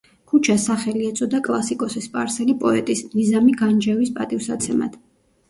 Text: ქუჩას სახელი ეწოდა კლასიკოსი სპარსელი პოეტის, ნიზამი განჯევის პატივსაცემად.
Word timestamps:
ქუჩას 0.29 0.63
სახელი 0.69 1.03
ეწოდა 1.09 1.41
კლასიკოსი 1.47 2.03
სპარსელი 2.07 2.57
პოეტის, 2.65 3.05
ნიზამი 3.13 3.55
განჯევის 3.61 4.15
პატივსაცემად. 4.19 4.99